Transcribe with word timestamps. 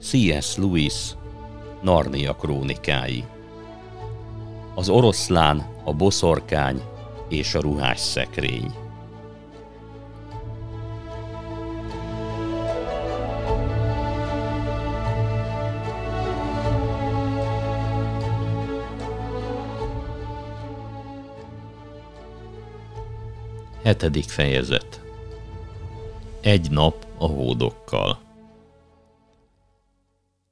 C.S. 0.00 0.56
Lewis 0.56 1.16
Narnia 1.82 2.34
krónikái 2.34 3.24
Az 4.74 4.88
oroszlán, 4.88 5.66
a 5.84 5.92
boszorkány 5.92 6.82
és 7.28 7.54
a 7.54 7.60
ruhás 7.60 8.00
szekrény 8.00 8.87
Hetedik 23.88 24.28
fejezet 24.28 25.00
Egy 26.40 26.70
nap 26.70 27.06
a 27.18 27.26
hódokkal 27.26 28.20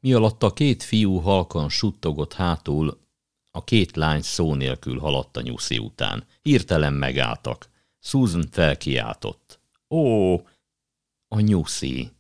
mi 0.00 0.12
alatt 0.12 0.42
a 0.42 0.52
két 0.52 0.82
fiú 0.82 1.16
halkan 1.16 1.68
suttogott 1.68 2.32
hátul, 2.32 3.00
a 3.50 3.64
két 3.64 3.96
lány 3.96 4.22
szó 4.22 4.54
nélkül 4.54 4.98
haladt 4.98 5.36
a 5.36 5.40
nyuszi 5.40 5.78
után. 5.78 6.26
Hirtelen 6.42 6.92
megálltak. 6.92 7.68
Susan 8.00 8.48
felkiáltott. 8.50 9.60
Ó, 9.88 10.34
a 11.28 11.40
nyuszi! 11.40 12.10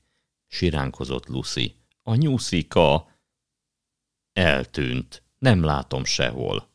siránkozott 0.46 1.26
Lucy. 1.26 1.74
A 2.02 2.14
nyuszika! 2.14 3.08
Eltűnt. 4.32 5.22
Nem 5.38 5.64
látom 5.64 6.04
sehol. 6.04 6.68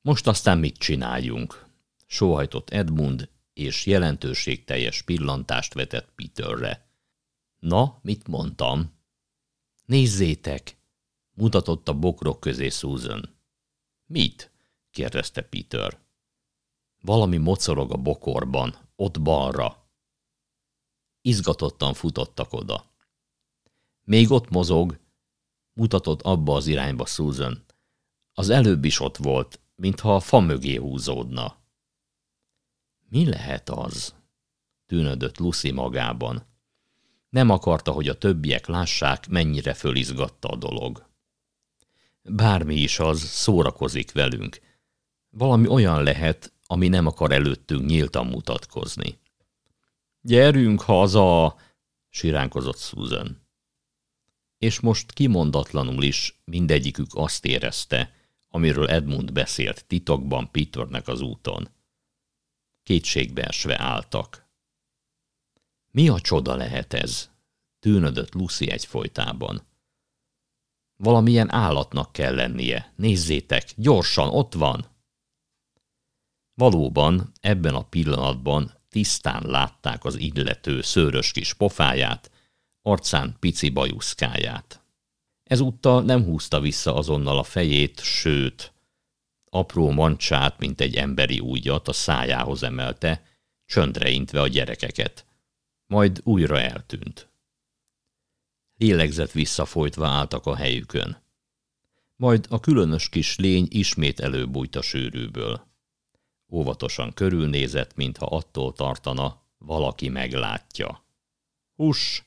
Most 0.00 0.26
aztán 0.26 0.58
mit 0.58 0.76
csináljunk? 0.76 1.66
Sóhajtott 2.06 2.70
Edmund, 2.70 3.28
és 3.56 3.86
jelentőségteljes 3.86 5.02
pillantást 5.02 5.74
vetett 5.74 6.12
Peterre. 6.14 6.88
Na, 7.58 7.98
mit 8.02 8.26
mondtam? 8.26 8.92
Nézzétek! 9.84 10.76
mutatott 11.34 11.88
a 11.88 11.94
bokrok 11.94 12.40
közé 12.40 12.68
Susan. 12.68 13.38
Mit? 14.06 14.50
kérdezte 14.90 15.42
Peter. 15.42 16.00
Valami 17.00 17.36
mocorog 17.36 17.92
a 17.92 17.96
bokorban, 17.96 18.76
ott 18.96 19.22
balra. 19.22 19.88
Izgatottan 21.20 21.94
futottak 21.94 22.52
oda. 22.52 22.90
Még 24.02 24.30
ott 24.30 24.48
mozog, 24.48 24.98
mutatott 25.72 26.22
abba 26.22 26.54
az 26.54 26.66
irányba 26.66 27.06
Susan. 27.06 27.64
Az 28.32 28.48
előbb 28.48 28.84
is 28.84 29.00
ott 29.00 29.16
volt, 29.16 29.60
mintha 29.74 30.14
a 30.14 30.20
fa 30.20 30.40
mögé 30.40 30.76
húzódna. 30.76 31.64
Mi 33.16 33.26
lehet 33.26 33.70
az? 33.70 34.14
tűnödött 34.86 35.38
Lucy 35.38 35.70
magában. 35.70 36.46
Nem 37.28 37.50
akarta, 37.50 37.92
hogy 37.92 38.08
a 38.08 38.18
többiek 38.18 38.66
lássák, 38.66 39.28
mennyire 39.28 39.74
fölizgatta 39.74 40.48
a 40.48 40.56
dolog. 40.56 41.06
Bármi 42.22 42.74
is 42.74 42.98
az, 42.98 43.20
szórakozik 43.20 44.12
velünk. 44.12 44.60
Valami 45.30 45.68
olyan 45.68 46.02
lehet, 46.02 46.52
ami 46.66 46.88
nem 46.88 47.06
akar 47.06 47.32
előttünk 47.32 47.86
nyíltan 47.86 48.26
mutatkozni. 48.26 49.18
Gyerünk 50.20 50.80
haza, 50.80 51.56
siránkozott 52.08 52.78
Susan. 52.78 53.46
És 54.58 54.80
most 54.80 55.12
kimondatlanul 55.12 56.02
is 56.02 56.40
mindegyikük 56.44 57.08
azt 57.10 57.44
érezte, 57.44 58.14
amiről 58.48 58.88
Edmund 58.88 59.32
beszélt 59.32 59.84
titokban 59.86 60.50
Peternek 60.50 61.08
az 61.08 61.20
úton. 61.20 61.74
Kétségbeesve 62.86 63.80
álltak. 63.80 64.46
Mi 65.90 66.08
a 66.08 66.20
csoda 66.20 66.54
lehet 66.54 66.92
ez? 66.92 67.30
Tűnödött 67.78 68.32
Lucy 68.32 68.70
egyfolytában. 68.70 69.66
Valamilyen 70.96 71.52
állatnak 71.52 72.12
kell 72.12 72.34
lennie. 72.34 72.92
Nézzétek, 72.96 73.72
gyorsan, 73.76 74.28
ott 74.28 74.54
van! 74.54 74.86
Valóban, 76.54 77.32
ebben 77.40 77.74
a 77.74 77.82
pillanatban 77.82 78.78
tisztán 78.88 79.42
látták 79.46 80.04
az 80.04 80.16
illető 80.16 80.82
szőrös 80.82 81.32
kis 81.32 81.54
pofáját, 81.54 82.30
arcán 82.82 83.36
pici 83.40 83.68
bajuszkáját. 83.68 84.82
Ezúttal 85.44 86.02
nem 86.02 86.24
húzta 86.24 86.60
vissza 86.60 86.94
azonnal 86.94 87.38
a 87.38 87.42
fejét, 87.42 88.00
sőt, 88.00 88.74
apró 89.50 89.90
mancsát, 89.90 90.58
mint 90.58 90.80
egy 90.80 90.96
emberi 90.96 91.38
újat 91.38 91.88
a 91.88 91.92
szájához 91.92 92.62
emelte, 92.62 93.22
csöndre 93.66 94.08
intve 94.08 94.40
a 94.40 94.48
gyerekeket 94.48 95.26
majd 95.86 96.20
újra 96.24 96.60
eltűnt. 96.60 97.28
Lélegzett 98.76 99.32
visszafolytva 99.32 100.06
álltak 100.06 100.46
a 100.46 100.56
helyükön. 100.56 101.24
Majd 102.16 102.46
a 102.50 102.60
különös 102.60 103.08
kis 103.08 103.36
lény 103.36 103.66
ismét 103.70 104.20
előbújt 104.20 104.76
a 104.76 104.82
sűrűből. 104.82 105.66
Óvatosan 106.52 107.12
körülnézett, 107.12 107.94
mintha 107.94 108.26
attól 108.26 108.72
tartana, 108.72 109.42
valaki 109.58 110.08
meglátja. 110.08 111.04
Hús! 111.74 112.24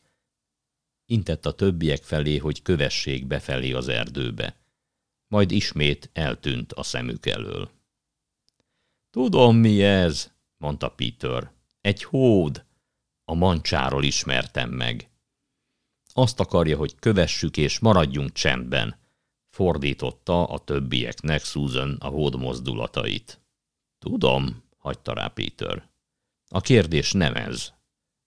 Intett 1.06 1.46
a 1.46 1.54
többiek 1.54 2.04
felé, 2.04 2.38
hogy 2.38 2.62
kövessék 2.62 3.28
befelé 3.28 3.72
az 3.72 3.88
erdőbe. 3.88 4.56
Majd 5.30 5.52
ismét 5.52 6.10
eltűnt 6.14 6.74
a 6.74 6.84
szemük 6.84 7.26
elől. 7.26 7.70
Tudom, 9.10 9.56
mi 9.58 9.84
ez, 9.84 10.32
mondta 10.58 10.90
Peter. 10.90 11.52
Egy 11.82 12.04
hód. 12.04 12.66
A 13.26 13.34
mancsáról 13.34 14.04
ismertem 14.04 14.70
meg. 14.70 15.10
Azt 16.14 16.40
akarja, 16.40 16.78
hogy 16.78 16.96
kövessük 16.96 17.58
és 17.58 17.80
maradjunk 17.80 18.32
csendben, 18.32 19.00
fordította 19.50 20.46
a 20.46 20.60
többieknek 20.60 21.44
Susan 21.44 21.96
a 22.00 22.08
hód 22.08 22.36
mozdulatait. 22.36 23.42
Tudom, 24.00 24.64
hagyta 24.78 25.14
rá 25.14 25.28
Peter. 25.28 25.90
A 26.48 26.62
kérdés 26.62 27.12
nem 27.12 27.36
ez, 27.36 27.74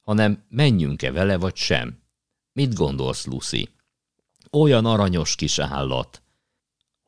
hanem 0.01 0.45
menjünk-e 0.49 1.13
vele 1.13 1.37
vagy 1.37 1.57
sem. 1.57 2.03
Mit 2.53 2.75
gondolsz, 2.75 3.27
Lucy? 3.27 3.69
Olyan 4.51 4.87
aranyos 4.87 5.35
kis 5.35 5.59
állat. 5.59 6.23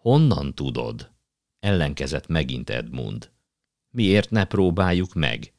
Honnan 0.04 0.54
tudod? 0.54 1.12
Ellenkezett 1.58 2.26
megint 2.26 2.70
Edmund. 2.70 3.30
Miért 3.90 4.30
ne 4.30 4.44
próbáljuk 4.44 5.14
meg? 5.14 5.54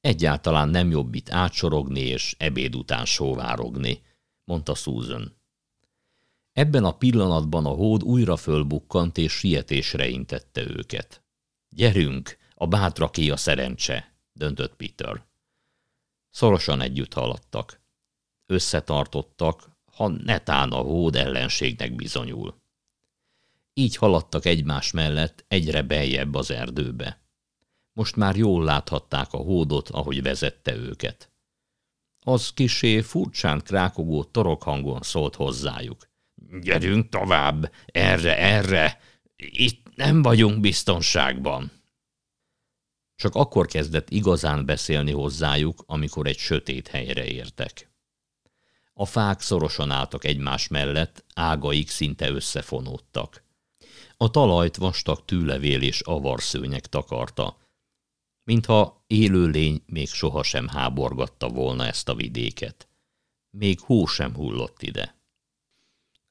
Egyáltalán 0.00 0.68
nem 0.68 0.90
jobb 0.90 1.14
itt 1.14 1.30
átsorogni 1.30 2.00
és 2.00 2.34
ebéd 2.38 2.76
után 2.76 3.04
sóvárogni, 3.04 4.02
mondta 4.44 4.74
Susan. 4.74 5.36
Ebben 6.52 6.84
a 6.84 6.96
pillanatban 6.96 7.66
a 7.66 7.68
hód 7.68 8.02
újra 8.02 8.36
fölbukkant 8.36 9.18
és 9.18 9.32
sietésre 9.32 10.08
intette 10.08 10.62
őket. 10.62 11.24
Gyerünk, 11.68 12.36
a 12.54 12.66
bátraké 12.66 13.28
a 13.28 13.36
szerencse, 13.36 14.14
döntött 14.32 14.76
Peter. 14.76 15.26
Szorosan 16.30 16.80
együtt 16.80 17.12
haladtak. 17.12 17.80
Összetartottak, 18.46 19.70
ha 19.92 20.08
netán 20.08 20.72
a 20.72 20.80
hód 20.80 21.16
ellenségnek 21.16 21.94
bizonyul. 21.94 22.64
Így 23.78 23.96
haladtak 23.96 24.44
egymás 24.44 24.90
mellett 24.90 25.44
egyre 25.48 25.82
beljebb 25.82 26.34
az 26.34 26.50
erdőbe. 26.50 27.20
Most 27.92 28.16
már 28.16 28.36
jól 28.36 28.64
láthatták 28.64 29.32
a 29.32 29.36
hódot, 29.36 29.88
ahogy 29.88 30.22
vezette 30.22 30.74
őket. 30.74 31.30
Az 32.24 32.52
kisé 32.52 33.00
furcsán 33.00 33.60
krákogó 33.60 34.24
torokhangon 34.24 35.00
szólt 35.02 35.34
hozzájuk. 35.34 36.08
Gyerünk 36.60 37.08
tovább, 37.08 37.72
erre, 37.86 38.38
erre, 38.38 39.00
itt 39.36 39.94
nem 39.94 40.22
vagyunk 40.22 40.60
biztonságban. 40.60 41.72
Csak 43.14 43.34
akkor 43.34 43.66
kezdett 43.66 44.10
igazán 44.10 44.66
beszélni 44.66 45.12
hozzájuk, 45.12 45.82
amikor 45.86 46.26
egy 46.26 46.38
sötét 46.38 46.88
helyre 46.88 47.24
értek. 47.24 47.90
A 48.92 49.06
fák 49.06 49.40
szorosan 49.40 49.90
álltak 49.90 50.24
egymás 50.24 50.68
mellett, 50.68 51.24
ágaik 51.34 51.88
szinte 51.88 52.30
összefonódtak. 52.30 53.44
A 54.16 54.30
talajt 54.30 54.76
vastag 54.76 55.24
tűlevél 55.24 55.82
és 55.82 56.00
avarszőnyek 56.00 56.86
takarta, 56.86 57.58
mintha 58.44 59.04
élőlény 59.06 59.82
még 59.86 60.08
sohasem 60.08 60.68
háborgatta 60.68 61.48
volna 61.48 61.86
ezt 61.86 62.08
a 62.08 62.14
vidéket. 62.14 62.88
Még 63.50 63.80
hó 63.80 64.06
sem 64.06 64.34
hullott 64.34 64.82
ide. 64.82 65.16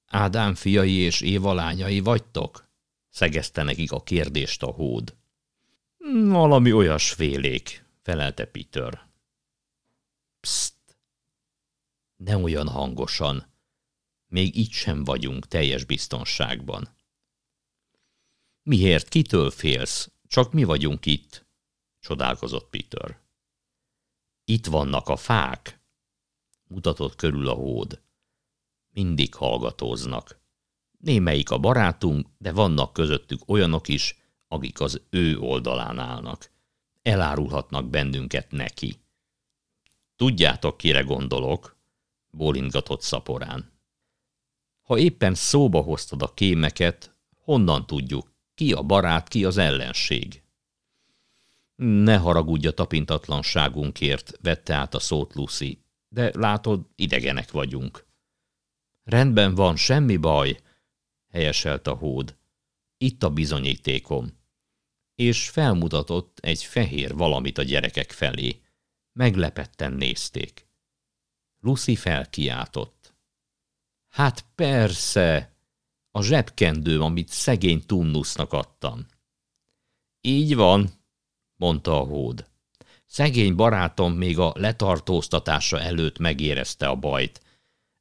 Ádám 0.06 0.56
fiai 0.56 0.94
és 0.94 1.22
Éva 1.22 1.54
lányai 1.54 2.00
vagytok? 2.00 2.70
szegezte 3.10 3.64
nekik 3.64 3.92
a 3.92 4.04
kérdést 4.04 4.64
a 4.64 4.72
hód. 4.72 5.16
Valami 6.24 6.72
olyas 6.72 7.12
félék, 7.12 7.86
felelte 8.02 8.46
Peter. 8.46 9.10
Pszt! 10.40 10.98
Ne 12.16 12.38
olyan 12.38 12.68
hangosan. 12.68 13.54
Még 14.28 14.58
így 14.58 14.72
sem 14.72 15.04
vagyunk 15.04 15.48
teljes 15.48 15.84
biztonságban. 15.84 16.96
Miért, 18.66 19.10
kitől 19.10 19.52
félsz? 19.52 20.12
Csak 20.28 20.54
mi 20.54 20.64
vagyunk 20.64 21.06
itt, 21.06 21.46
csodálkozott 22.00 22.70
Peter. 22.70 23.20
Itt 24.46 24.66
vannak 24.66 25.08
a 25.08 25.16
fák, 25.16 25.80
mutatott 26.68 27.16
körül 27.16 27.48
a 27.48 27.54
hód. 27.54 28.02
Mindig 28.90 29.36
hallgatóznak. 29.36 30.40
Némelyik 30.98 31.52
a 31.52 31.58
barátunk, 31.58 32.28
de 32.38 32.52
vannak 32.52 32.94
közöttük 32.94 33.50
olyanok 33.50 33.88
is, 33.88 34.18
akik 34.48 34.80
az 34.80 35.02
ő 35.10 35.38
oldalán 35.40 36.00
állnak. 36.00 36.52
Elárulhatnak 37.02 37.90
bennünket 37.90 38.52
neki. 38.52 39.00
Tudjátok, 40.16 40.78
kire 40.78 41.02
gondolok? 41.02 41.78
bólintgatott 42.30 43.02
szaporán. 43.02 43.72
Ha 44.82 44.98
éppen 44.98 45.36
szóba 45.36 45.82
hoztad 45.82 46.22
a 46.22 46.34
kémeket, 46.34 47.16
honnan 47.38 47.86
tudjuk, 47.86 48.35
ki 48.56 48.74
a 48.74 48.82
barát, 48.82 49.28
ki 49.28 49.46
az 49.46 49.58
ellenség? 49.58 50.44
Ne 51.76 52.18
haragudj 52.18 52.68
a 52.68 52.72
tapintatlanságunkért, 52.72 54.38
vette 54.42 54.74
át 54.74 54.94
a 54.94 55.00
szót 55.00 55.34
Lucy, 55.34 55.84
de 56.10 56.32
látod, 56.34 56.88
idegenek 56.96 57.52
vagyunk. 57.52 58.06
Rendben 59.04 59.56
van, 59.56 59.76
semmi 59.76 60.18
baj, 60.18 60.60
helyeselt 61.32 61.88
a 61.88 61.94
hód. 61.94 62.38
Itt 62.98 63.24
a 63.24 63.30
bizonyítékom. 63.30 64.38
És 65.16 65.50
felmutatott 65.50 66.40
egy 66.40 66.64
fehér 66.64 67.16
valamit 67.16 67.58
a 67.58 67.64
gyerekek 67.64 68.12
felé. 68.12 68.62
Meglepetten 69.14 69.94
nézték. 69.94 70.68
Lucy 71.60 71.96
felkiáltott. 71.96 73.14
Hát 74.08 74.46
persze, 74.56 75.55
a 76.16 76.22
zsebkendőm, 76.22 77.02
amit 77.02 77.30
szegény 77.30 77.86
Tunnusnak 77.86 78.54
adtam. 78.54 79.06
Így 80.22 80.56
van, 80.56 80.90
mondta 81.56 82.00
a 82.00 82.04
hód. 82.04 82.50
Szegény 83.06 83.56
barátom 83.56 84.14
még 84.14 84.40
a 84.40 84.54
letartóztatása 84.56 85.80
előtt 85.80 86.18
megérezte 86.18 86.88
a 86.88 86.96
bajt. 86.96 87.42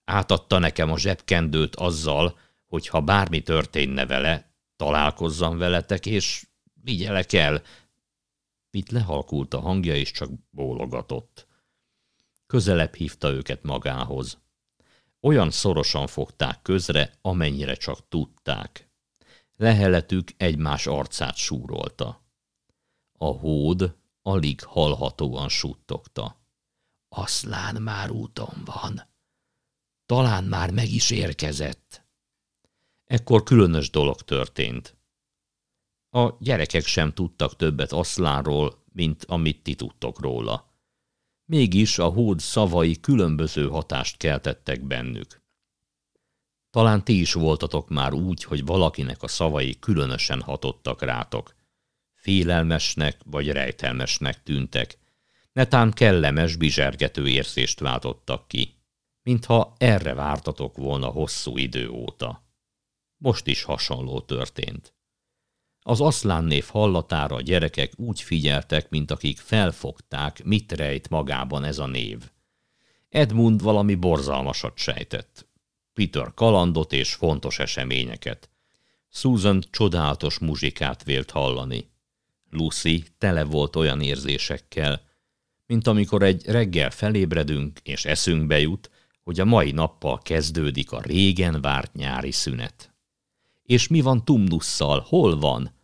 Átadta 0.04 0.58
nekem 0.58 0.90
a 0.90 0.98
zsebkendőt 0.98 1.76
azzal, 1.76 2.38
hogy 2.66 2.88
ha 2.88 3.00
bármi 3.00 3.42
történne 3.42 4.06
vele, 4.06 4.54
találkozzam 4.76 5.58
veletek, 5.58 6.06
és 6.06 6.46
vigyelek 6.82 7.32
el. 7.32 7.62
Itt 8.70 8.90
lehalkult 8.90 9.54
a 9.54 9.60
hangja, 9.60 9.96
és 9.96 10.10
csak 10.10 10.30
bólogatott. 10.50 11.46
Közelebb 12.46 12.94
hívta 12.94 13.30
őket 13.30 13.62
magához. 13.62 14.43
Olyan 15.24 15.50
szorosan 15.50 16.06
fogták 16.06 16.62
közre, 16.62 17.18
amennyire 17.22 17.74
csak 17.74 18.08
tudták. 18.08 18.90
Leheletük 19.56 20.28
egymás 20.36 20.86
arcát 20.86 21.36
súrolta. 21.36 22.24
A 23.18 23.24
hód 23.24 23.96
alig 24.22 24.62
hallhatóan 24.62 25.48
suttogta. 25.48 26.46
Aszlán 27.08 27.82
már 27.82 28.10
úton 28.10 28.62
van. 28.64 29.02
Talán 30.06 30.44
már 30.44 30.70
meg 30.70 30.90
is 30.90 31.10
érkezett. 31.10 32.04
Ekkor 33.04 33.42
különös 33.42 33.90
dolog 33.90 34.22
történt. 34.22 34.96
A 36.10 36.36
gyerekek 36.38 36.84
sem 36.84 37.12
tudtak 37.12 37.56
többet 37.56 37.92
Aszlánról, 37.92 38.84
mint 38.92 39.24
amit 39.24 39.62
ti 39.62 39.74
tudtok 39.74 40.20
róla. 40.20 40.73
Mégis 41.46 41.98
a 41.98 42.06
hód 42.06 42.40
szavai 42.40 43.00
különböző 43.00 43.68
hatást 43.68 44.16
keltettek 44.16 44.82
bennük. 44.82 45.42
Talán 46.70 47.04
ti 47.04 47.20
is 47.20 47.32
voltatok 47.32 47.88
már 47.88 48.12
úgy, 48.12 48.44
hogy 48.44 48.64
valakinek 48.64 49.22
a 49.22 49.28
szavai 49.28 49.78
különösen 49.78 50.40
hatottak 50.42 51.02
rátok. 51.02 51.54
Félelmesnek 52.14 53.20
vagy 53.24 53.50
rejtelmesnek 53.50 54.42
tűntek, 54.42 54.98
netán 55.52 55.92
kellemes, 55.92 56.56
bizsergető 56.56 57.28
érzést 57.28 57.80
váltottak 57.80 58.48
ki, 58.48 58.74
mintha 59.22 59.74
erre 59.78 60.14
vártatok 60.14 60.76
volna 60.76 61.06
hosszú 61.06 61.56
idő 61.56 61.88
óta. 61.88 62.42
Most 63.16 63.46
is 63.46 63.62
hasonló 63.62 64.20
történt. 64.20 64.94
Az 65.86 66.00
aszlán 66.00 66.44
név 66.44 66.66
hallatára 66.66 67.34
a 67.34 67.40
gyerekek 67.40 67.92
úgy 67.96 68.20
figyeltek, 68.20 68.90
mint 68.90 69.10
akik 69.10 69.38
felfogták, 69.38 70.44
mit 70.44 70.72
rejt 70.72 71.08
magában 71.08 71.64
ez 71.64 71.78
a 71.78 71.86
név. 71.86 72.30
Edmund 73.08 73.62
valami 73.62 73.94
borzalmasat 73.94 74.78
sejtett. 74.78 75.48
Peter 75.92 76.34
kalandot 76.34 76.92
és 76.92 77.14
fontos 77.14 77.58
eseményeket. 77.58 78.50
Susan 79.10 79.62
csodálatos 79.70 80.38
muzsikát 80.38 81.04
vélt 81.04 81.30
hallani. 81.30 81.90
Lucy 82.50 83.04
tele 83.18 83.44
volt 83.44 83.76
olyan 83.76 84.00
érzésekkel, 84.00 85.02
mint 85.66 85.86
amikor 85.86 86.22
egy 86.22 86.46
reggel 86.46 86.90
felébredünk 86.90 87.80
és 87.82 88.04
eszünkbe 88.04 88.60
jut, 88.60 88.90
hogy 89.22 89.40
a 89.40 89.44
mai 89.44 89.70
nappal 89.70 90.18
kezdődik 90.18 90.92
a 90.92 91.00
régen 91.00 91.60
várt 91.60 91.94
nyári 91.94 92.32
szünet. 92.32 92.93
És 93.64 93.88
mi 93.88 94.00
van 94.00 94.24
Tumnusszal? 94.24 95.00
Hol 95.00 95.38
van? 95.38 95.74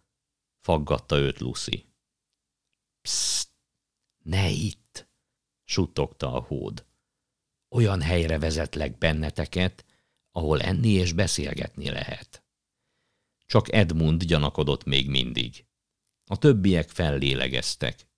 Faggatta 0.61 1.17
őt 1.17 1.39
Lucy. 1.39 1.87
Psst! 3.01 3.49
Ne 4.23 4.49
itt! 4.49 5.09
suttogta 5.65 6.35
a 6.35 6.41
hód. 6.41 6.87
Olyan 7.69 8.01
helyre 8.01 8.39
vezetlek 8.39 8.99
benneteket, 8.99 9.85
ahol 10.33 10.61
enni 10.61 10.89
és 10.89 11.13
beszélgetni 11.13 11.91
lehet. 11.91 12.45
Csak 13.47 13.73
Edmund 13.73 14.25
gyanakodott 14.25 14.85
még 14.85 15.09
mindig. 15.09 15.65
A 16.25 16.37
többiek 16.37 16.89
fellélegeztek, 16.89 18.09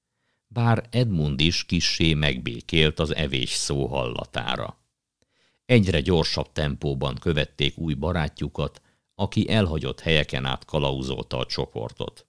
bár 0.47 0.88
Edmund 0.91 1.41
is 1.41 1.65
kissé 1.65 2.15
megbékélt 2.15 2.99
az 2.99 3.15
evés 3.15 3.50
szó 3.50 3.87
hallatára. 3.87 4.81
Egyre 5.65 6.00
gyorsabb 6.00 6.53
tempóban 6.53 7.15
követték 7.15 7.79
új 7.79 7.94
barátjukat, 7.94 8.82
aki 9.23 9.49
elhagyott 9.49 10.01
helyeken 10.01 10.45
át 10.45 10.65
kalauzolta 10.65 11.39
a 11.39 11.47
csoportot. 11.47 12.27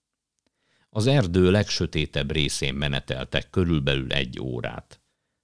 Az 0.90 1.08
erdő 1.08 1.52
legsötétebb 1.52 2.32
részén 2.32 2.74
meneteltek 2.74 3.50
körülbelül 3.50 4.12
egy 4.12 4.40
órát. 4.40 5.02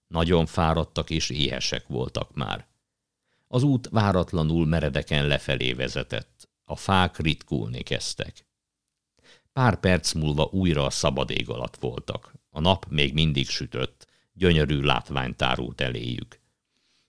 Nagyon 0.07 0.45
fáradtak 0.45 1.09
és 1.09 1.29
éhesek 1.29 1.87
voltak 1.87 2.33
már. 2.33 2.67
Az 3.47 3.63
út 3.63 3.87
váratlanul 3.91 4.65
meredeken 4.65 5.27
lefelé 5.27 5.73
vezetett. 5.73 6.49
A 6.63 6.75
fák 6.75 7.17
ritkulni 7.17 7.81
kezdtek. 7.81 8.47
Pár 9.53 9.79
perc 9.79 10.13
múlva 10.13 10.49
újra 10.51 10.85
a 10.85 10.89
szabad 10.89 11.29
ég 11.29 11.49
alatt 11.49 11.75
voltak. 11.75 12.33
A 12.49 12.59
nap 12.59 12.85
még 12.89 13.13
mindig 13.13 13.47
sütött, 13.47 14.07
gyönyörű 14.33 14.81
látvány 14.81 15.35
tárult 15.35 15.81
eléjük. 15.81 16.39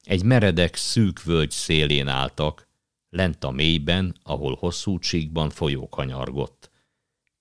Egy 0.02 0.22
meredek, 0.22 0.76
szűk 0.76 1.22
völgy 1.22 1.50
szélén 1.50 2.08
álltak, 2.08 2.69
lent 3.10 3.44
a 3.44 3.50
mélyben, 3.50 4.16
ahol 4.22 4.54
hosszú 4.54 4.98
csíkban 4.98 5.50
folyó 5.50 5.88
kanyargott. 5.88 6.70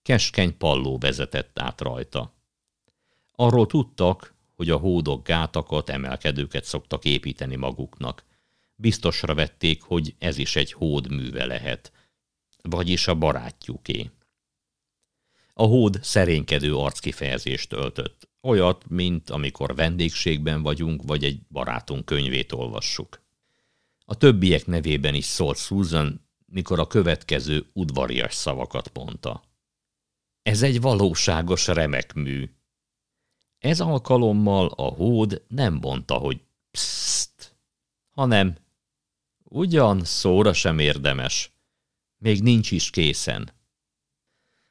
Keskeny 0.02 0.58
palló 0.58 0.98
vezetett 0.98 1.60
át 1.60 1.82
rajta. 1.82 2.34
Arról 3.36 3.66
tudtak, 3.66 4.34
hogy 4.56 4.70
a 4.70 4.78
hódok 4.78 5.28
gátakat, 5.28 5.90
emelkedőket 5.90 6.64
szoktak 6.64 7.06
építeni 7.06 7.56
maguknak. 7.56 8.24
Biztosra 8.76 9.34
vették, 9.34 9.82
hogy 9.82 10.16
ez 10.20 10.38
is 10.38 10.56
egy 10.56 10.72
hód 10.72 11.12
műve 11.12 11.46
lehet, 11.46 11.92
vagyis 12.62 13.08
a 13.08 13.16
barátjuké. 13.16 14.12
A 15.54 15.64
hód 15.64 16.00
szerénykedő 16.02 16.76
arckifejezést 16.76 17.74
öltött. 17.74 18.30
Olyat, 18.42 18.90
mint 18.90 19.30
amikor 19.30 19.76
vendégségben 19.76 20.62
vagyunk, 20.62 21.02
vagy 21.04 21.24
egy 21.24 21.42
barátunk 21.52 22.06
könyvét 22.06 22.52
olvassuk. 22.52 23.22
A 24.10 24.16
többiek 24.16 24.66
nevében 24.66 25.14
is 25.14 25.26
szólt 25.26 25.58
Susan, 25.58 26.30
mikor 26.46 26.80
a 26.80 26.88
következő 26.88 27.70
udvarias 27.74 28.34
szavakat 28.34 28.92
mondta. 28.94 29.44
Ez 30.42 30.62
egy 30.62 30.82
valóságos 30.82 31.68
remek 31.68 32.14
mű. 32.14 32.50
Ez 33.60 33.80
alkalommal 33.80 34.68
a 34.68 34.84
hód 34.84 35.44
nem 35.48 35.74
mondta, 35.74 36.14
hogy 36.14 36.42
pszt, 36.72 37.56
hanem 38.10 38.58
ugyan 39.44 40.04
szóra 40.04 40.54
sem 40.54 40.80
érdemes. 40.80 41.52
Még 42.18 42.42
nincs 42.42 42.72
is 42.72 42.90
készen. 42.90 43.52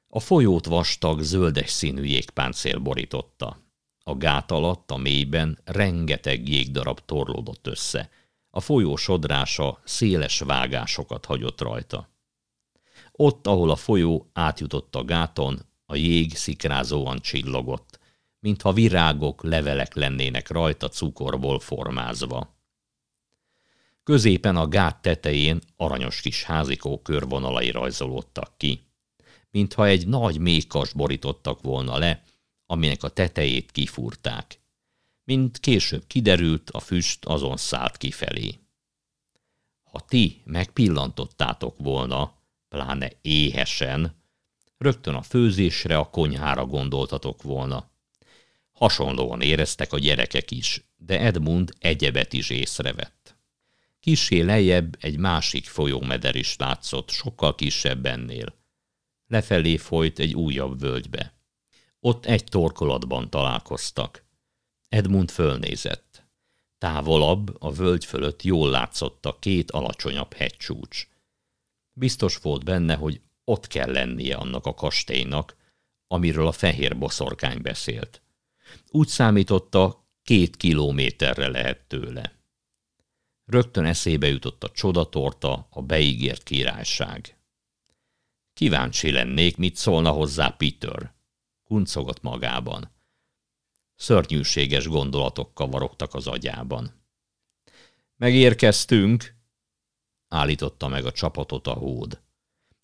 A 0.08 0.20
folyót 0.20 0.66
vastag, 0.66 1.20
zöldes 1.20 1.70
színű 1.70 2.04
jégpáncél 2.04 2.78
borította. 2.78 3.60
A 3.98 4.14
gát 4.14 4.50
alatt, 4.50 4.90
a 4.90 4.96
mélyben 4.96 5.58
rengeteg 5.64 6.48
jégdarab 6.48 7.00
torlódott 7.04 7.66
össze. 7.66 8.10
A 8.58 8.60
folyó 8.60 8.96
sodrása 8.96 9.80
széles 9.84 10.38
vágásokat 10.38 11.24
hagyott 11.24 11.60
rajta. 11.60 12.08
Ott, 13.12 13.46
ahol 13.46 13.70
a 13.70 13.76
folyó 13.76 14.30
átjutott 14.32 14.94
a 14.94 15.04
gáton, 15.04 15.58
a 15.86 15.94
jég 15.94 16.36
szikrázóan 16.36 17.20
csillogott, 17.20 17.98
mintha 18.40 18.72
virágok, 18.72 19.42
levelek 19.42 19.94
lennének 19.94 20.48
rajta 20.50 20.88
cukorból 20.88 21.60
formázva. 21.60 22.56
Középen 24.02 24.56
a 24.56 24.66
gát 24.66 25.02
tetején 25.02 25.60
aranyos 25.76 26.20
kis 26.20 26.44
házikó 26.44 27.02
körvonalai 27.02 27.70
rajzolódtak 27.70 28.52
ki. 28.56 28.80
mintha 29.50 29.86
egy 29.86 30.06
nagy 30.06 30.38
mékas 30.38 30.92
borítottak 30.92 31.62
volna 31.62 31.98
le, 31.98 32.22
aminek 32.66 33.02
a 33.02 33.08
tetejét 33.08 33.70
kifúrták. 33.70 34.60
Mint 35.28 35.58
később 35.58 36.06
kiderült, 36.06 36.70
a 36.70 36.80
füst 36.80 37.24
azon 37.24 37.56
szállt 37.56 37.96
kifelé. 37.96 38.58
Ha 39.82 40.00
ti 40.00 40.42
megpillantottátok 40.44 41.78
volna, 41.78 42.34
pláne 42.68 43.10
éhesen, 43.22 44.22
rögtön 44.78 45.14
a 45.14 45.22
főzésre, 45.22 45.96
a 45.96 46.10
konyhára 46.10 46.66
gondoltatok 46.66 47.42
volna. 47.42 47.90
Hasonlóan 48.72 49.40
éreztek 49.40 49.92
a 49.92 49.98
gyerekek 49.98 50.50
is, 50.50 50.84
de 50.96 51.20
Edmund 51.20 51.72
egyebet 51.78 52.32
is 52.32 52.50
észrevett. 52.50 53.36
Kisé 54.00 54.40
lejjebb 54.40 54.96
egy 55.00 55.18
másik 55.18 55.66
folyómeder 55.66 56.34
is 56.36 56.56
látszott, 56.56 57.10
sokkal 57.10 57.54
kisebb 57.54 58.06
ennél. 58.06 58.54
Lefelé 59.26 59.76
folyt 59.76 60.18
egy 60.18 60.34
újabb 60.34 60.80
völgybe. 60.80 61.34
Ott 62.00 62.26
egy 62.26 62.44
torkolatban 62.44 63.30
találkoztak. 63.30 64.26
Edmund 64.88 65.30
fölnézett. 65.30 66.26
Távolabb, 66.78 67.62
a 67.62 67.72
völgy 67.72 68.04
fölött 68.04 68.42
jól 68.42 68.70
látszott 68.70 69.26
a 69.26 69.38
két 69.38 69.70
alacsonyabb 69.70 70.32
hegycsúcs. 70.32 71.08
Biztos 71.92 72.36
volt 72.36 72.64
benne, 72.64 72.94
hogy 72.94 73.20
ott 73.44 73.66
kell 73.66 73.90
lennie 73.90 74.36
annak 74.36 74.66
a 74.66 74.74
kastélynak, 74.74 75.56
amiről 76.06 76.46
a 76.46 76.52
fehér 76.52 76.98
boszorkány 76.98 77.62
beszélt. 77.62 78.22
Úgy 78.90 79.08
számította, 79.08 80.06
két 80.22 80.56
kilométerre 80.56 81.48
lehet 81.48 81.84
tőle. 81.86 82.38
Rögtön 83.44 83.84
eszébe 83.84 84.26
jutott 84.26 84.64
a 84.64 84.70
csodatorta, 84.70 85.66
a 85.70 85.82
beígért 85.82 86.42
királyság. 86.42 87.38
Kíváncsi 88.52 89.10
lennék, 89.10 89.56
mit 89.56 89.76
szólna 89.76 90.10
hozzá 90.10 90.48
Peter. 90.48 91.14
Kuncogott 91.64 92.22
magában. 92.22 92.90
Szörnyűséges 93.98 94.86
gondolatok 94.86 95.54
kavarogtak 95.54 96.14
az 96.14 96.26
agyában. 96.26 96.92
Megérkeztünk, 98.16 99.34
állította 100.28 100.88
meg 100.88 101.04
a 101.04 101.12
csapatot 101.12 101.66
a 101.66 101.72
hód. 101.72 102.20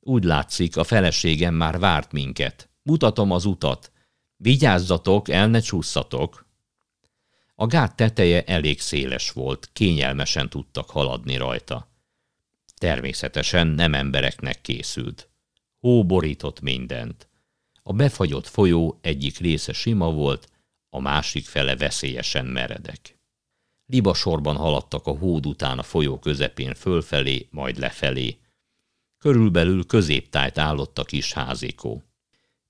Úgy 0.00 0.25
látszik, 0.25 0.76
a 0.76 0.85
feleségem 0.85 1.54
már 1.54 1.78
várt 1.78 2.12
minket. 2.12 2.68
Mutatom 2.83 3.30
az 3.30 3.44
utat. 3.44 3.92
Vigyázzatok, 4.37 5.28
el 5.28 5.49
ne 5.49 5.61
csúszatok. 5.61 6.47
A 7.54 7.66
gát 7.66 7.97
teteje 7.97 8.44
elég 8.44 8.80
széles 8.80 9.30
volt, 9.30 9.71
kényelmesen 9.73 10.49
tudtak 10.49 10.90
haladni 10.90 11.37
rajta. 11.37 11.88
Természetesen 12.76 13.66
nem 13.66 13.94
embereknek 13.94 14.61
készült. 14.61 15.28
Hó 15.78 16.06
borított 16.06 16.61
mindent. 16.61 17.28
A 17.83 17.92
befagyott 17.92 18.47
folyó 18.47 18.99
egyik 19.02 19.38
része 19.38 19.73
sima 19.73 20.12
volt, 20.12 20.52
a 20.94 21.00
másik 21.00 21.46
fele 21.46 21.76
veszélyesen 21.76 22.46
meredek. 22.46 23.18
Libasorban 23.86 24.56
haladtak 24.56 25.06
a 25.06 25.16
hód 25.16 25.46
után 25.46 25.78
a 25.78 25.82
folyó 25.82 26.18
közepén 26.18 26.74
fölfelé, 26.74 27.48
majd 27.50 27.78
lefelé. 27.78 28.38
Körülbelül 29.18 29.86
középtájt 29.86 30.58
állott 30.58 30.98
a 30.98 31.04
kis 31.04 31.32
házikó. 31.32 32.02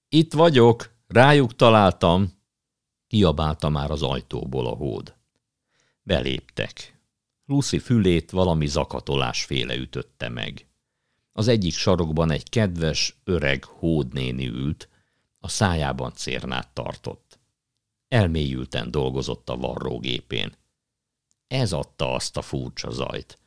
Itt 0.09 0.33
vagyok, 0.33 0.95
rájuk 1.07 1.57
találtam, 1.57 2.33
kiabálta 3.07 3.69
már 3.69 3.91
az 3.91 4.03
ajtóból 4.03 4.67
a 4.67 4.75
hód. 4.75 5.15
Beléptek. 6.03 6.99
Lucy 7.47 7.79
fülét 7.79 8.31
valami 8.31 8.67
zakatolásféle 8.67 9.75
ütötte 9.75 10.29
meg. 10.29 10.67
Az 11.33 11.49
egyik 11.49 11.75
sarokban 11.75 12.31
egy 12.31 12.49
kedves, 12.49 13.17
öreg 13.25 13.65
hódnéni 13.65 14.47
ült, 14.47 14.89
a 15.39 15.49
szájában 15.49 16.13
cérnát 16.15 16.69
tartott. 16.69 17.24
Elmélyülten 18.15 18.91
dolgozott 18.91 19.49
a 19.49 19.57
varrógépén. 19.57 20.57
Ez 21.47 21.73
adta 21.73 22.13
azt 22.13 22.37
a 22.37 22.43
furcsa 22.43 22.91
zajt. 22.91 23.39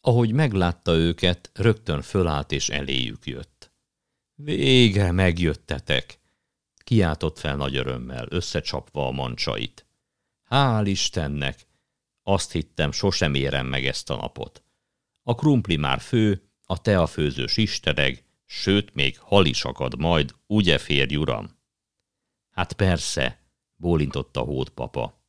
Ahogy 0.00 0.32
meglátta 0.32 0.92
őket, 0.92 1.50
rögtön 1.54 2.02
fölállt 2.02 2.52
és 2.52 2.68
eléjük 2.68 3.26
jött. 3.26 3.72
Végre 4.34 5.12
megjöttetek! 5.12 6.20
Kiáltott 6.76 7.38
fel 7.38 7.56
nagy 7.56 7.76
örömmel, 7.76 8.26
összecsapva 8.28 9.06
a 9.06 9.10
mancsait. 9.10 9.86
Hál' 10.50 10.86
Istennek! 10.86 11.66
Azt 12.22 12.52
hittem, 12.52 12.92
sosem 12.92 13.34
érem 13.34 13.66
meg 13.66 13.86
ezt 13.86 14.10
a 14.10 14.16
napot. 14.16 14.62
A 15.22 15.34
krumpli 15.34 15.76
már 15.76 16.00
fő, 16.00 16.50
a 16.64 16.80
teafőzős 16.80 17.56
istereg, 17.56 18.24
sőt, 18.44 18.94
még 18.94 19.18
hal 19.18 19.46
is 19.46 19.64
akad 19.64 19.98
majd, 19.98 20.34
ugye 20.46 20.78
férj, 20.78 21.16
uram? 21.16 21.58
Hát 22.50 22.72
persze, 22.72 23.39
bólintott 23.80 24.36
a 24.36 24.64
papa. 24.74 25.20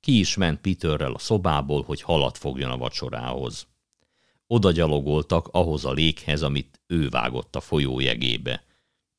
Ki 0.00 0.18
is 0.18 0.36
ment 0.36 0.60
Peterrel 0.60 1.12
a 1.12 1.18
szobából, 1.18 1.82
hogy 1.82 2.02
halat 2.02 2.38
fogjon 2.38 2.70
a 2.70 2.76
vacsorához. 2.76 3.66
Oda 4.46 4.70
gyalogoltak 4.70 5.48
ahhoz 5.48 5.84
a 5.84 5.92
léghez, 5.92 6.42
amit 6.42 6.80
ő 6.86 7.08
vágott 7.08 7.56
a 7.56 7.60
folyó 7.60 8.00
jegébe. 8.00 8.64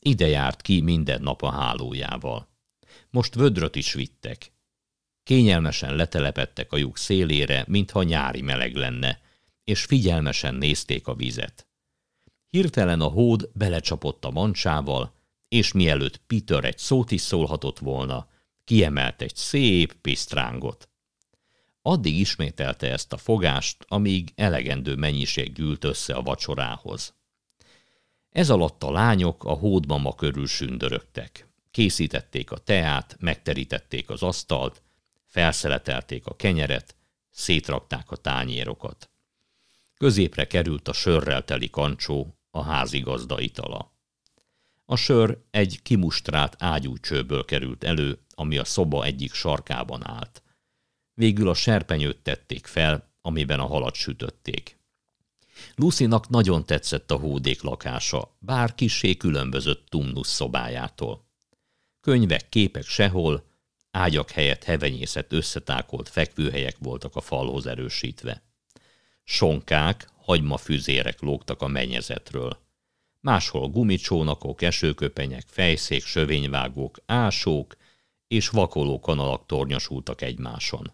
Ide 0.01 0.27
járt 0.27 0.61
ki 0.61 0.81
minden 0.81 1.21
nap 1.21 1.41
a 1.41 1.51
hálójával. 1.51 2.47
Most 3.09 3.35
vödröt 3.35 3.75
is 3.75 3.93
vittek. 3.93 4.51
Kényelmesen 5.23 5.95
letelepettek 5.95 6.71
a 6.71 6.77
lyuk 6.77 6.97
szélére, 6.97 7.65
mintha 7.67 8.03
nyári 8.03 8.41
meleg 8.41 8.75
lenne, 8.75 9.21
és 9.63 9.83
figyelmesen 9.83 10.55
nézték 10.55 11.07
a 11.07 11.13
vizet. 11.13 11.67
Hirtelen 12.49 13.01
a 13.01 13.07
hód 13.07 13.49
belecsapott 13.53 14.25
a 14.25 14.31
mancsával, 14.31 15.13
és 15.47 15.71
mielőtt 15.71 16.17
Peter 16.17 16.63
egy 16.63 16.77
szót 16.77 17.11
is 17.11 17.21
szólhatott 17.21 17.79
volna, 17.79 18.27
kiemelt 18.69 19.21
egy 19.21 19.35
szép 19.35 19.93
pisztrángot. 19.93 20.89
Addig 21.81 22.19
ismételte 22.19 22.91
ezt 22.91 23.13
a 23.13 23.17
fogást, 23.17 23.85
amíg 23.87 24.31
elegendő 24.35 24.95
mennyiség 24.95 25.53
gyűlt 25.53 25.83
össze 25.83 26.13
a 26.13 26.21
vacsorához. 26.21 27.13
Ez 28.29 28.49
alatt 28.49 28.83
a 28.83 28.91
lányok 28.91 29.43
a 29.43 29.51
hódmama 29.51 30.15
körül 30.15 30.47
sündörögtek. 30.47 31.47
Készítették 31.71 32.51
a 32.51 32.57
teát, 32.57 33.15
megterítették 33.19 34.09
az 34.09 34.23
asztalt, 34.23 34.81
felszeletelték 35.25 36.25
a 36.25 36.35
kenyeret, 36.35 36.95
szétrakták 37.29 38.11
a 38.11 38.15
tányérokat. 38.15 39.09
Középre 39.97 40.47
került 40.47 40.87
a 40.87 40.93
sörrel 40.93 41.45
teli 41.45 41.69
kancsó, 41.69 42.37
a 42.51 42.63
házigazda 42.63 43.39
itala. 43.39 43.93
A 44.85 44.95
sör 44.95 45.37
egy 45.51 45.79
kimustrált 45.81 46.55
ágyúcsőből 46.59 47.45
került 47.45 47.83
elő, 47.83 48.19
ami 48.39 48.57
a 48.57 48.65
szoba 48.65 49.03
egyik 49.03 49.33
sarkában 49.33 50.07
állt. 50.07 50.43
Végül 51.13 51.49
a 51.49 51.53
serpenyőt 51.53 52.17
tették 52.17 52.65
fel, 52.65 53.13
amiben 53.21 53.59
a 53.59 53.65
halat 53.65 53.95
sütötték. 53.95 54.77
Lucinak 55.75 56.29
nagyon 56.29 56.65
tetszett 56.65 57.11
a 57.11 57.15
hódék 57.15 57.61
lakása, 57.61 58.35
bár 58.39 58.75
kissé 58.75 59.17
különbözött 59.17 59.87
Tumnus 59.89 60.27
szobájától. 60.27 61.25
Könyvek, 62.01 62.49
képek 62.49 62.85
sehol, 62.85 63.43
ágyak 63.91 64.31
helyett 64.31 64.63
hevenyészet 64.63 65.33
összetákolt 65.33 66.09
fekvőhelyek 66.09 66.75
voltak 66.79 67.15
a 67.15 67.21
falhoz 67.21 67.65
erősítve. 67.65 68.43
Sonkák, 69.23 70.09
hagymafüzérek 70.17 71.21
lógtak 71.21 71.61
a 71.61 71.67
mennyezetről. 71.67 72.57
Máshol 73.19 73.69
gumicsónakok, 73.69 74.61
esőköpenyek, 74.61 75.45
fejszék, 75.47 76.05
sövényvágók, 76.05 76.99
ásók 77.05 77.75
és 78.29 78.49
vakoló 78.49 78.99
kanalak 78.99 79.45
tornyosultak 79.45 80.21
egymáson. 80.21 80.91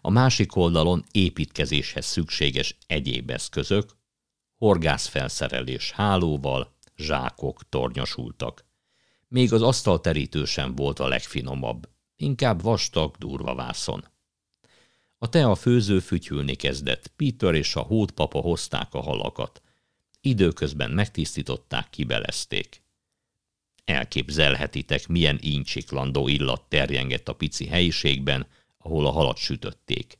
A 0.00 0.10
másik 0.10 0.56
oldalon 0.56 1.04
építkezéshez 1.10 2.06
szükséges 2.06 2.76
egyéb 2.86 3.30
eszközök, 3.30 3.96
horgászfelszerelés 4.56 5.90
hálóval, 5.90 6.76
zsákok 6.96 7.68
tornyosultak. 7.68 8.64
Még 9.28 9.52
az 9.52 9.62
asztalterítő 9.62 10.44
sem 10.44 10.74
volt 10.74 10.98
a 10.98 11.08
legfinomabb, 11.08 11.88
inkább 12.16 12.62
vastag, 12.62 13.16
durva 13.16 13.54
vászon. 13.54 14.04
A 15.18 15.28
tea 15.28 15.54
főző 15.54 15.98
fütyülni 15.98 16.54
kezdett, 16.54 17.06
Peter 17.06 17.54
és 17.54 17.76
a 17.76 17.80
hódpapa 17.80 18.40
hozták 18.40 18.94
a 18.94 19.00
halakat. 19.00 19.62
Időközben 20.20 20.90
megtisztították, 20.90 21.90
kibelezték. 21.90 22.82
Elképzelhetitek, 23.86 25.08
milyen 25.08 25.38
incsiklandó 25.40 26.28
illat 26.28 26.68
terjengett 26.68 27.28
a 27.28 27.34
pici 27.34 27.66
helyiségben, 27.66 28.46
ahol 28.78 29.06
a 29.06 29.10
halat 29.10 29.36
sütötték. 29.36 30.18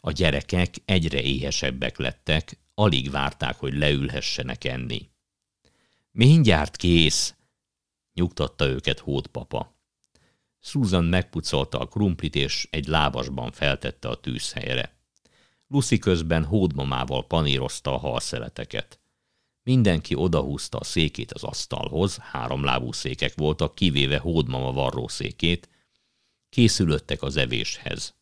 A 0.00 0.10
gyerekek 0.10 0.74
egyre 0.84 1.22
éhesebbek 1.22 1.98
lettek, 1.98 2.58
alig 2.74 3.10
várták, 3.10 3.56
hogy 3.56 3.74
leülhessenek 3.74 4.64
enni. 4.64 5.10
Mindjárt 6.10 6.76
kész, 6.76 7.34
nyugtatta 8.14 8.66
őket 8.66 8.98
hódpapa. 8.98 9.76
Susan 10.60 11.04
megpucolta 11.04 11.78
a 11.78 11.86
krumplit, 11.86 12.34
és 12.34 12.68
egy 12.70 12.86
lábasban 12.86 13.52
feltette 13.52 14.08
a 14.08 14.20
tűzhelyre. 14.20 14.96
Lucy 15.66 15.98
közben 15.98 16.44
hódmamával 16.44 17.26
panírozta 17.26 17.94
a 17.94 17.98
halszeleteket. 17.98 19.01
Mindenki 19.64 20.14
odahúzta 20.14 20.78
a 20.78 20.84
székét 20.84 21.32
az 21.32 21.42
asztalhoz, 21.42 22.16
háromlábú 22.16 22.92
székek 22.92 23.32
voltak, 23.34 23.74
kivéve 23.74 24.18
hódmama 24.18 24.72
varrószékét, 24.72 25.68
készülöttek 26.48 27.22
az 27.22 27.36
evéshez. 27.36 28.14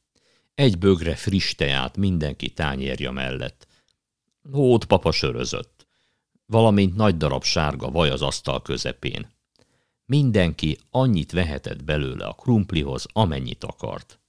Egy 0.54 0.78
bögre 0.78 1.14
friss 1.14 1.54
teát 1.54 1.97
mindenki 1.97 2.50
tányérja 2.50 3.11
mellett. 3.11 3.66
Hót 4.50 4.85
papa 4.85 5.12
sörözött, 5.12 5.87
valamint 6.47 6.97
nagy 6.97 7.16
darab 7.16 7.44
sárga 7.44 7.90
vaj 7.90 8.11
az 8.11 8.23
asztal 8.23 8.62
közepén. 8.62 9.28
Mindenki 10.04 10.78
annyit 10.90 11.32
vehetett 11.32 11.85
belőle 11.85 12.26
a 12.26 12.32
krumplihoz, 12.35 13.06
amennyit 13.12 13.64
akart. 13.64 14.20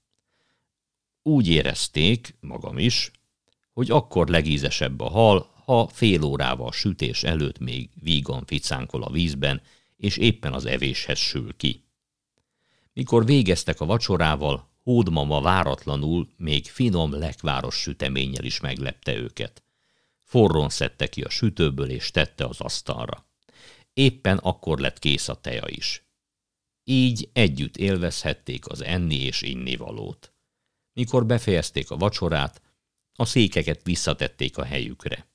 Úgy 1.22 1.48
érezték, 1.48 2.36
magam 2.40 2.78
is, 2.78 3.10
hogy 3.72 3.90
akkor 3.90 4.28
legízesebb 4.28 5.00
a 5.00 5.08
hal, 5.08 5.51
ha 5.72 5.88
fél 5.88 6.22
órával 6.22 6.72
sütés 6.72 7.22
előtt 7.22 7.58
még 7.58 7.90
vígan 7.94 8.44
ficánkol 8.46 9.02
a 9.02 9.10
vízben, 9.10 9.62
és 9.96 10.16
éppen 10.16 10.52
az 10.52 10.64
evéshez 10.64 11.18
sül 11.18 11.56
ki. 11.56 11.84
Mikor 12.92 13.24
végeztek 13.24 13.80
a 13.80 13.84
vacsorával, 13.84 14.70
hódmama 14.82 15.40
váratlanul 15.40 16.28
még 16.36 16.66
finom 16.66 17.12
lekváros 17.12 17.74
süteménnyel 17.74 18.44
is 18.44 18.60
meglepte 18.60 19.16
őket. 19.16 19.62
Forron 20.22 20.68
szedte 20.68 21.08
ki 21.08 21.22
a 21.22 21.30
sütőből 21.30 21.90
és 21.90 22.10
tette 22.10 22.44
az 22.44 22.60
asztalra. 22.60 23.26
Éppen 23.92 24.38
akkor 24.38 24.78
lett 24.78 24.98
kész 24.98 25.28
a 25.28 25.40
teja 25.40 25.64
is. 25.66 26.04
Így 26.84 27.28
együtt 27.32 27.76
élvezhették 27.76 28.68
az 28.68 28.82
enni 28.82 29.16
és 29.16 29.42
inni 29.42 29.76
valót. 29.76 30.32
Mikor 30.92 31.26
befejezték 31.26 31.90
a 31.90 31.96
vacsorát, 31.96 32.62
a 33.14 33.24
székeket 33.24 33.80
visszatették 33.82 34.58
a 34.58 34.64
helyükre. 34.64 35.30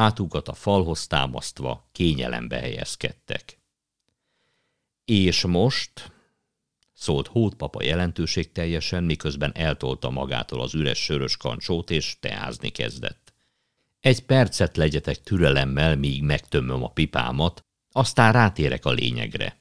Hátukat 0.00 0.48
a 0.48 0.54
falhoz 0.54 1.06
támasztva 1.06 1.88
kényelembe 1.92 2.56
helyezkedtek. 2.58 3.58
És 5.04 5.44
most, 5.44 6.12
szólt 6.92 7.26
hótpapa 7.26 7.82
jelentőségteljesen, 7.82 9.04
miközben 9.04 9.52
eltolta 9.54 10.10
magától 10.10 10.60
az 10.60 10.74
üres 10.74 10.98
sörös 10.98 11.36
kancsót, 11.36 11.90
és 11.90 12.16
teázni 12.20 12.68
kezdett. 12.68 13.32
Egy 14.00 14.24
percet 14.24 14.76
legyetek 14.76 15.20
türelemmel, 15.22 15.96
míg 15.96 16.22
megtömöm 16.22 16.84
a 16.84 16.90
pipámat, 16.90 17.64
aztán 17.92 18.32
rátérek 18.32 18.84
a 18.84 18.90
lényegre. 18.90 19.58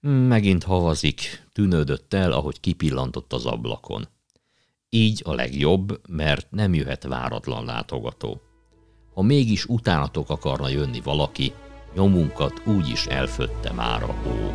Megint 0.00 0.62
havazik, 0.62 1.46
tűnődött 1.52 2.14
el, 2.14 2.32
ahogy 2.32 2.60
kipillantott 2.60 3.32
az 3.32 3.46
ablakon. 3.46 4.08
Így 4.88 5.22
a 5.24 5.34
legjobb, 5.34 6.08
mert 6.08 6.50
nem 6.50 6.74
jöhet 6.74 7.02
váratlan 7.02 7.64
látogató. 7.64 8.45
Ha 9.16 9.22
mégis 9.22 9.64
utánatok 9.64 10.30
akarna 10.30 10.68
jönni 10.68 11.00
valaki, 11.00 11.52
nyomunkat 11.94 12.62
úgy 12.66 12.88
is 12.88 13.06
elfötte 13.06 13.72
már 13.72 14.02
a 14.02 14.14
hó. 14.22 14.52